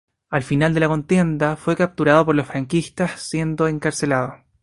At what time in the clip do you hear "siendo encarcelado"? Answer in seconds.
3.21-4.33